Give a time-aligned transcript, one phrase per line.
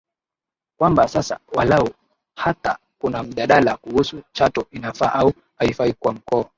[0.77, 1.89] kwamba sasa walau
[2.35, 6.45] hata kuna mjadala kuhusu Chato inafaa au haifai kuwa mkoa